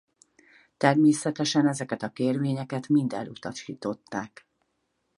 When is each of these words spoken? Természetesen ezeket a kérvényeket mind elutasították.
Természetesen 0.77 1.67
ezeket 1.67 2.03
a 2.03 2.09
kérvényeket 2.11 2.87
mind 2.87 3.13
elutasították. 3.13 4.47